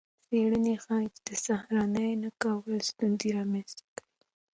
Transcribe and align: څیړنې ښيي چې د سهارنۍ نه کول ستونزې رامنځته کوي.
څیړنې 0.25 0.73
ښيي 0.83 1.07
چې 1.15 1.21
د 1.27 1.29
سهارنۍ 1.45 2.11
نه 2.23 2.29
کول 2.41 2.77
ستونزې 2.89 3.29
رامنځته 3.37 3.83
کوي. 3.95 4.09